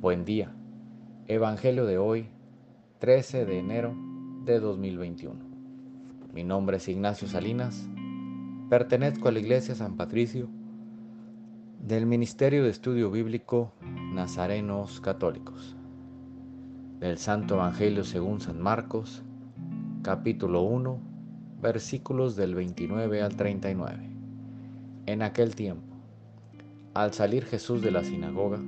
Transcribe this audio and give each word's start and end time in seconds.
Buen 0.00 0.24
día. 0.24 0.52
Evangelio 1.26 1.84
de 1.84 1.98
hoy, 1.98 2.28
13 3.00 3.44
de 3.44 3.58
enero 3.58 3.96
de 4.44 4.60
2021. 4.60 5.34
Mi 6.32 6.44
nombre 6.44 6.76
es 6.76 6.86
Ignacio 6.86 7.26
Salinas. 7.26 7.84
Pertenezco 8.70 9.26
a 9.26 9.32
la 9.32 9.40
Iglesia 9.40 9.74
San 9.74 9.96
Patricio 9.96 10.48
del 11.80 12.06
Ministerio 12.06 12.62
de 12.62 12.70
Estudio 12.70 13.10
Bíblico 13.10 13.72
Nazarenos 14.12 15.00
Católicos. 15.00 15.74
Del 17.00 17.18
Santo 17.18 17.56
Evangelio 17.56 18.04
según 18.04 18.40
San 18.40 18.60
Marcos, 18.62 19.24
capítulo 20.04 20.62
1, 20.62 20.96
versículos 21.60 22.36
del 22.36 22.54
29 22.54 23.20
al 23.20 23.34
39. 23.34 23.98
En 25.06 25.22
aquel 25.22 25.56
tiempo, 25.56 25.96
al 26.94 27.12
salir 27.14 27.44
Jesús 27.44 27.82
de 27.82 27.90
la 27.90 28.04
sinagoga, 28.04 28.60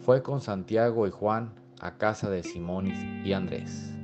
fue 0.00 0.22
con 0.22 0.40
Santiago 0.40 1.06
y 1.06 1.10
Juan 1.10 1.52
a 1.80 1.98
casa 1.98 2.30
de 2.30 2.42
Simón 2.42 2.90
y 3.24 3.32
Andrés. 3.32 3.94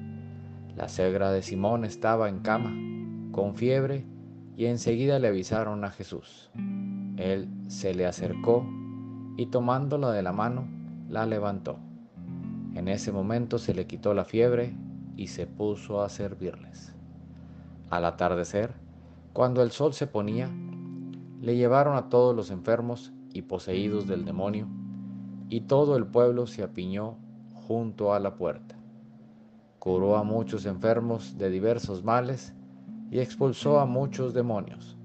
La 0.76 0.88
suegra 0.88 1.30
de 1.32 1.42
Simón 1.42 1.84
estaba 1.84 2.28
en 2.28 2.40
cama, 2.40 2.74
con 3.32 3.56
fiebre, 3.56 4.04
y 4.56 4.66
enseguida 4.66 5.18
le 5.18 5.28
avisaron 5.28 5.84
a 5.84 5.90
Jesús. 5.90 6.50
Él 7.16 7.48
se 7.68 7.94
le 7.94 8.06
acercó 8.06 8.66
y 9.38 9.46
tomándola 9.46 10.12
de 10.12 10.22
la 10.22 10.32
mano, 10.32 10.68
la 11.08 11.24
levantó. 11.24 11.78
En 12.74 12.88
ese 12.88 13.10
momento 13.10 13.58
se 13.58 13.74
le 13.74 13.86
quitó 13.86 14.12
la 14.12 14.24
fiebre 14.24 14.74
y 15.16 15.28
se 15.28 15.46
puso 15.46 16.02
a 16.02 16.10
servirles. 16.10 16.94
Al 17.88 18.04
atardecer, 18.04 18.74
cuando 19.32 19.62
el 19.62 19.70
sol 19.70 19.94
se 19.94 20.06
ponía, 20.06 20.50
le 21.40 21.56
llevaron 21.56 21.96
a 21.96 22.10
todos 22.10 22.36
los 22.36 22.50
enfermos 22.50 23.12
y 23.32 23.42
poseídos 23.42 24.06
del 24.06 24.24
demonio, 24.24 24.68
y 25.48 25.62
todo 25.62 25.96
el 25.96 26.06
pueblo 26.06 26.46
se 26.46 26.62
apiñó 26.62 27.16
junto 27.52 28.12
a 28.12 28.20
la 28.20 28.34
puerta. 28.34 28.76
Curó 29.78 30.16
a 30.16 30.24
muchos 30.24 30.66
enfermos 30.66 31.38
de 31.38 31.50
diversos 31.50 32.02
males 32.02 32.54
y 33.10 33.20
expulsó 33.20 33.78
a 33.78 33.86
muchos 33.86 34.34
demonios, 34.34 34.96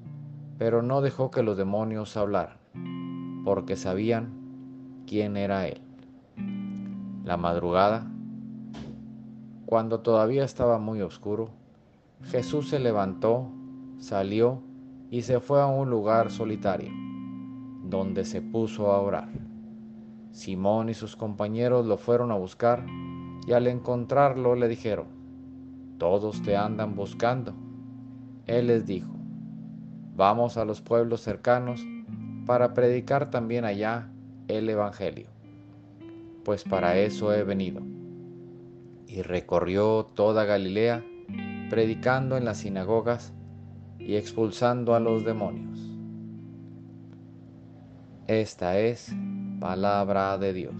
pero 0.57 0.81
no 0.81 1.01
dejó 1.01 1.29
que 1.29 1.43
los 1.43 1.57
demonios 1.57 2.17
hablaran, 2.17 2.57
porque 3.45 3.75
sabían 3.75 5.03
quién 5.05 5.37
era 5.37 5.67
él. 5.67 5.81
La 7.23 7.37
madrugada, 7.37 8.07
cuando 9.67 9.99
todavía 9.99 10.43
estaba 10.43 10.79
muy 10.79 11.01
oscuro, 11.01 11.49
Jesús 12.23 12.69
se 12.69 12.79
levantó, 12.79 13.49
salió 13.99 14.61
y 15.11 15.21
se 15.21 15.39
fue 15.39 15.61
a 15.61 15.67
un 15.67 15.89
lugar 15.89 16.31
solitario, 16.31 16.91
donde 17.83 18.25
se 18.25 18.41
puso 18.41 18.91
a 18.91 18.99
orar. 18.99 19.50
Simón 20.31 20.89
y 20.89 20.93
sus 20.93 21.15
compañeros 21.15 21.85
lo 21.85 21.97
fueron 21.97 22.31
a 22.31 22.35
buscar 22.35 22.85
y 23.45 23.53
al 23.53 23.67
encontrarlo 23.67 24.55
le 24.55 24.67
dijeron, 24.67 25.07
todos 25.97 26.41
te 26.41 26.55
andan 26.55 26.95
buscando. 26.95 27.53
Él 28.47 28.67
les 28.67 28.85
dijo, 28.85 29.11
vamos 30.15 30.57
a 30.57 30.65
los 30.65 30.81
pueblos 30.81 31.21
cercanos 31.21 31.81
para 32.45 32.73
predicar 32.73 33.29
también 33.29 33.65
allá 33.65 34.09
el 34.47 34.69
Evangelio, 34.69 35.27
pues 36.43 36.63
para 36.63 36.97
eso 36.97 37.33
he 37.33 37.43
venido. 37.43 37.81
Y 39.07 39.21
recorrió 39.23 40.09
toda 40.15 40.45
Galilea, 40.45 41.03
predicando 41.69 42.37
en 42.37 42.45
las 42.45 42.59
sinagogas 42.59 43.33
y 43.99 44.15
expulsando 44.15 44.95
a 44.95 44.99
los 44.99 45.25
demonios. 45.25 45.79
Esta 48.27 48.79
es 48.79 49.13
palabra 49.61 50.39
de 50.39 50.53
Dios. 50.53 50.73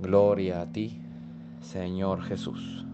Gloria 0.00 0.62
a 0.62 0.72
ti, 0.72 1.00
Señor 1.60 2.22
Jesús. 2.24 2.84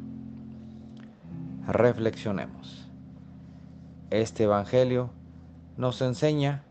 Reflexionemos. 1.67 2.91
Este 4.11 4.45
Evangelio 4.45 5.09
nos 5.79 6.03
enseña 6.03 6.63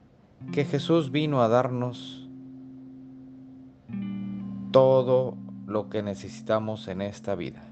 que 0.52 0.66
Jesús 0.66 1.12
vino 1.12 1.42
a 1.42 1.48
darnos 1.48 2.30
todo 4.72 5.36
lo 5.66 5.90
que 5.90 6.04
necesitamos 6.04 6.88
en 6.88 7.02
esta 7.02 7.34
vida. 7.34 7.64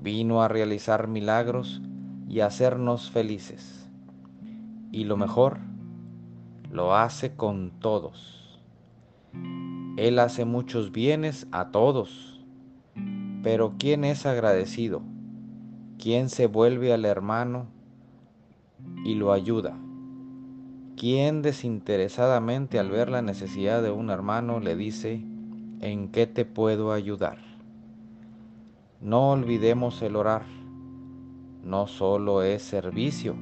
Vino 0.00 0.40
a 0.40 0.46
realizar 0.46 1.08
milagros 1.08 1.82
y 2.28 2.40
hacernos 2.40 3.10
felices. 3.10 3.90
Y 4.92 5.02
lo 5.02 5.16
mejor, 5.16 5.58
lo 6.70 6.94
hace 6.94 7.34
con 7.34 7.72
todos 7.80 8.41
él 9.96 10.18
hace 10.18 10.44
muchos 10.44 10.90
bienes 10.90 11.46
a 11.52 11.70
todos. 11.70 12.40
Pero 13.42 13.74
¿quién 13.78 14.04
es 14.04 14.24
agradecido? 14.24 15.02
¿Quién 15.98 16.28
se 16.28 16.46
vuelve 16.46 16.92
al 16.92 17.04
hermano 17.04 17.66
y 19.04 19.14
lo 19.14 19.32
ayuda? 19.32 19.76
¿Quién 20.96 21.42
desinteresadamente 21.42 22.78
al 22.78 22.90
ver 22.90 23.10
la 23.10 23.22
necesidad 23.22 23.82
de 23.82 23.90
un 23.90 24.10
hermano 24.10 24.60
le 24.60 24.76
dice, 24.76 25.22
¿en 25.80 26.08
qué 26.08 26.26
te 26.26 26.44
puedo 26.44 26.92
ayudar? 26.92 27.38
No 29.00 29.30
olvidemos 29.32 30.00
el 30.02 30.16
orar. 30.16 30.44
No 31.64 31.86
solo 31.86 32.42
es 32.42 32.62
servicio. 32.62 33.36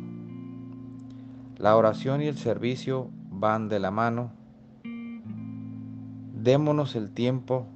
La 1.59 1.77
oración 1.77 2.23
y 2.23 2.27
el 2.27 2.39
servicio 2.39 3.11
van 3.31 3.69
de 3.69 3.79
la 3.79 3.91
mano 3.91 4.40
Démonos 6.43 6.97
el 6.97 7.11
tiempo, 7.11 7.67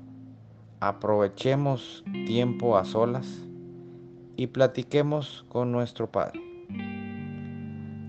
aprovechemos 0.80 2.02
tiempo 2.24 2.78
a 2.78 2.86
solas 2.86 3.42
y 4.38 4.46
platiquemos 4.46 5.44
con 5.50 5.70
nuestro 5.70 6.10
Padre. 6.10 6.40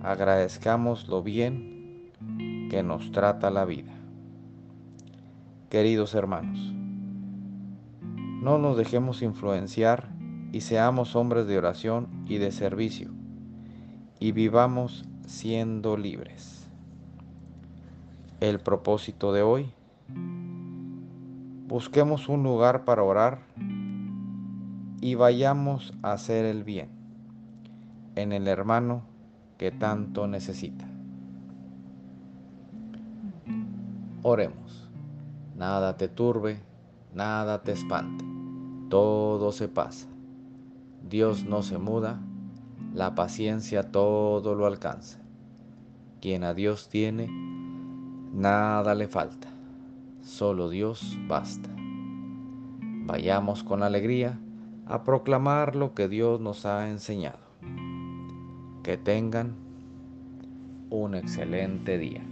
Agradezcamos 0.02 1.10
lo 1.10 1.22
bien 1.22 2.10
que 2.70 2.84
nos 2.84 3.12
trata 3.12 3.50
la 3.50 3.66
vida. 3.66 3.92
Queridos 5.70 6.16
hermanos, 6.16 6.58
no 8.42 8.58
nos 8.58 8.78
dejemos 8.78 9.24
influenciar 9.24 10.08
y 10.54 10.62
seamos 10.62 11.18
hombres 11.18 11.48
de 11.48 11.58
oración 11.58 12.08
y 12.30 12.38
de 12.38 12.54
servicio 12.54 13.10
y 14.22 14.32
vivamos 14.32 15.04
siendo 15.28 15.98
libres. 15.98 16.66
El 18.40 18.62
propósito 18.62 19.34
de 19.34 19.42
hoy 19.42 19.70
Busquemos 21.75 22.30
un 22.30 22.41
lugar 22.41 22.86
para 22.86 23.03
orar 23.03 23.40
y 25.02 25.16
vayamos 25.16 25.94
a 26.03 26.13
hacer 26.13 26.46
el 26.46 26.63
bien 26.63 26.88
en 28.16 28.31
el 28.31 28.47
hermano 28.47 29.02
que 29.58 29.72
tanto 29.72 30.25
necesita. 30.25 30.86
Oremos. 34.24 34.90
Nada 35.58 35.97
te 35.97 36.08
turbe, 36.08 36.62
nada 37.13 37.62
te 37.62 37.74
espante, 37.74 38.24
todo 38.90 39.52
se 39.52 39.68
pasa. 39.68 40.07
Dios 41.09 41.44
no 41.44 41.62
se 41.62 41.78
muda, 41.78 42.22
la 42.94 43.16
paciencia 43.16 43.92
todo 43.92 44.56
lo 44.56 44.66
alcanza. 44.66 45.19
Quien 46.22 46.46
a 46.46 46.53
Dios 46.53 46.88
tiene, 46.88 47.28
nada 48.31 48.96
le 48.96 49.09
falta 49.09 49.55
solo 50.25 50.69
Dios 50.69 51.18
basta. 51.28 51.69
Vayamos 53.06 53.63
con 53.63 53.84
alegría 53.84 54.40
a 54.88 55.03
proclamar 55.03 55.75
lo 55.75 55.94
que 55.94 56.09
Dios 56.09 56.41
nos 56.41 56.66
ha 56.66 56.90
enseñado. 56.90 57.40
Que 58.84 58.97
tengan 58.97 59.56
un 60.89 61.16
excelente 61.16 61.98
día. 61.98 62.24